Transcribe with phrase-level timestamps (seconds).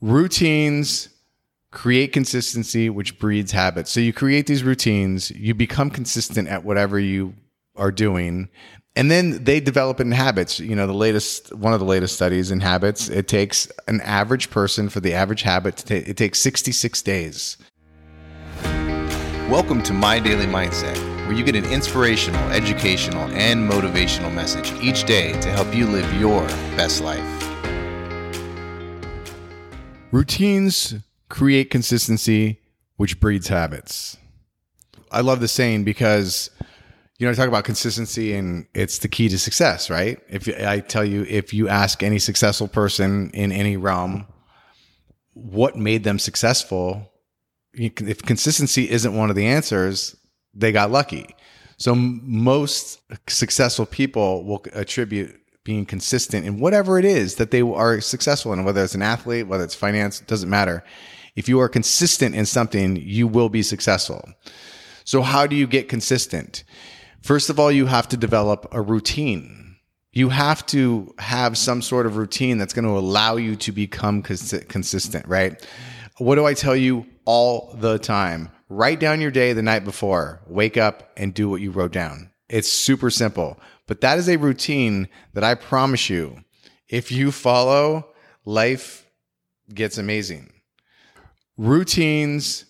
[0.00, 1.08] Routines
[1.72, 3.90] create consistency, which breeds habits.
[3.90, 7.34] So you create these routines, you become consistent at whatever you
[7.74, 8.48] are doing,
[8.94, 10.60] and then they develop in habits.
[10.60, 14.50] You know, the latest, one of the latest studies in habits, it takes an average
[14.50, 17.56] person for the average habit to take, it takes 66 days.
[19.50, 20.96] Welcome to My Daily Mindset,
[21.26, 26.20] where you get an inspirational, educational, and motivational message each day to help you live
[26.20, 26.46] your
[26.76, 27.37] best life.
[30.10, 30.94] Routines
[31.28, 32.60] create consistency,
[32.96, 34.16] which breeds habits.
[35.10, 36.50] I love the saying because
[37.18, 40.18] you know I talk about consistency and it's the key to success, right?
[40.28, 44.26] If I tell you if you ask any successful person in any realm
[45.34, 47.12] what made them successful,
[47.72, 50.16] if consistency isn't one of the answers,
[50.54, 51.36] they got lucky.
[51.76, 58.00] So most successful people will attribute being consistent in whatever it is that they are
[58.00, 60.82] successful in, whether it's an athlete, whether it's finance, doesn't matter.
[61.36, 64.26] If you are consistent in something, you will be successful.
[65.04, 66.64] So how do you get consistent?
[67.20, 69.76] First of all, you have to develop a routine.
[70.10, 74.22] You have to have some sort of routine that's going to allow you to become
[74.22, 75.62] cons- consistent, right?
[76.16, 78.48] What do I tell you all the time?
[78.70, 82.30] Write down your day the night before, wake up and do what you wrote down.
[82.48, 86.44] It's super simple, but that is a routine that I promise you,
[86.88, 88.08] if you follow,
[88.44, 89.06] life
[89.74, 90.52] gets amazing.
[91.58, 92.64] Routines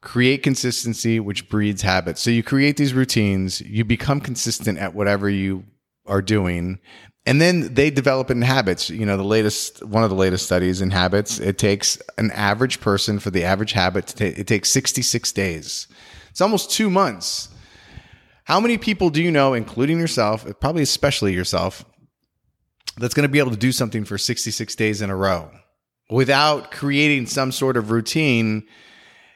[0.00, 2.20] create consistency, which breeds habits.
[2.20, 5.64] So you create these routines, you become consistent at whatever you
[6.06, 6.80] are doing,
[7.24, 8.90] and then they develop in habits.
[8.90, 12.80] You know, the latest, one of the latest studies in habits, it takes an average
[12.80, 15.86] person for the average habit to take, it takes 66 days.
[16.30, 17.48] It's almost two months.
[18.44, 21.84] How many people do you know, including yourself, probably especially yourself,
[22.96, 25.50] that's going to be able to do something for 66 days in a row?
[26.12, 28.64] without creating some sort of routine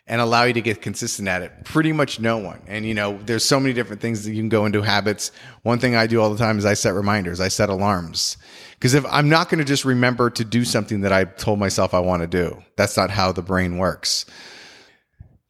[0.07, 1.53] and allow you to get consistent at it?
[1.65, 2.63] Pretty much no one.
[2.69, 5.33] And you know, there's so many different things that you can go into habits.
[5.63, 8.37] One thing I do all the time is I set reminders, I set alarms.
[8.75, 11.95] Because if I'm not going to just remember to do something that I told myself
[11.95, 14.27] I want to do, that's not how the brain works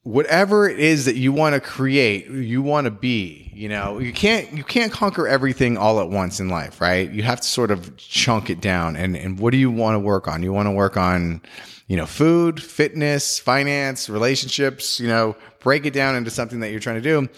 [0.07, 3.99] whatever it is that you want to create you want to be you know?
[3.99, 7.11] You can't you can't conquer everything all at once in life right?
[7.11, 8.95] You have to sort of chunk it down.
[8.95, 10.45] And and what do you want to work on?
[10.45, 11.43] You want to work on
[11.89, 15.35] you know food fitness finance relationships you know?
[15.59, 17.29] Break it down into something that you're trying to do.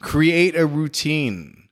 [0.00, 1.68] Create a routine.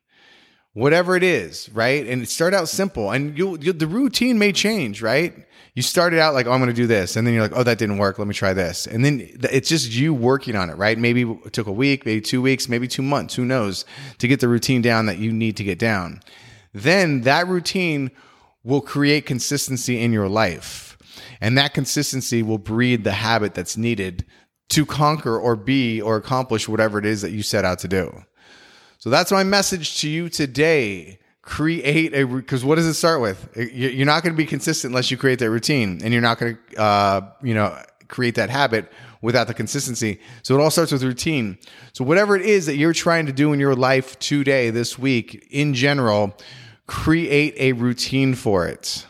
[0.72, 2.06] Whatever it is right?
[2.06, 3.10] And start out simple.
[3.10, 5.34] And you the routine may change right
[5.74, 7.16] you started out like, oh, I'm going to do this.
[7.16, 8.18] And then you're like, oh, that didn't work.
[8.18, 8.86] Let me try this.
[8.86, 10.96] And then it's just you working on it, right?
[10.96, 13.34] Maybe it took a week, maybe two weeks, maybe two months.
[13.34, 13.84] Who knows
[14.18, 16.20] to get the routine down that you need to get down.
[16.72, 18.12] Then that routine
[18.62, 20.96] will create consistency in your life.
[21.40, 24.24] And that consistency will breed the habit that's needed
[24.70, 28.22] to conquer or be or accomplish whatever it is that you set out to do.
[28.98, 33.48] So that's my message to you today create a because what does it start with?
[33.54, 36.58] You're not going to be consistent unless you create that routine and you're not going
[36.70, 37.76] to uh, you know
[38.08, 38.90] create that habit
[39.22, 40.20] without the consistency.
[40.42, 41.58] So it all starts with routine.
[41.92, 45.46] So whatever it is that you're trying to do in your life today this week
[45.50, 46.36] in general
[46.86, 49.06] create a routine for it.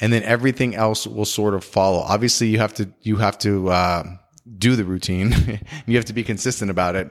[0.00, 1.98] And then everything else will sort of follow.
[1.98, 4.04] Obviously you have to you have to uh,
[4.58, 5.32] do the routine.
[5.86, 7.10] You have to be consistent about it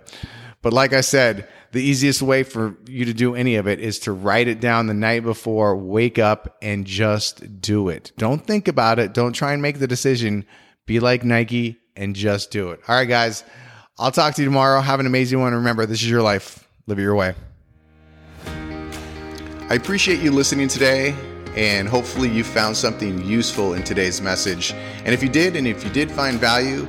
[0.62, 4.00] but like I said, the easiest way for you to do any of it is
[4.00, 8.12] to write it down the night before, wake up and just do it.
[8.18, 9.14] Don't think about it.
[9.14, 10.46] Don't try and make the decision.
[10.86, 12.82] Be like Nike and just do it.
[12.88, 13.44] All right, guys.
[13.98, 14.82] I'll talk to you tomorrow.
[14.82, 15.54] Have an amazing one.
[15.54, 16.68] Remember, this is your life.
[16.88, 17.36] Live it your way.
[18.46, 21.16] I appreciate you listening today,
[21.56, 24.74] and hopefully, you found something useful in today's message.
[24.74, 26.88] And if you did, and if you did find value,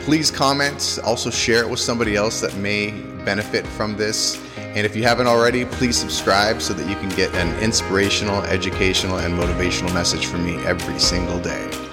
[0.00, 2.90] Please comment, also share it with somebody else that may
[3.24, 4.42] benefit from this.
[4.56, 9.18] And if you haven't already, please subscribe so that you can get an inspirational, educational,
[9.18, 11.89] and motivational message from me every single day.